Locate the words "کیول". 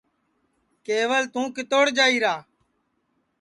0.85-1.23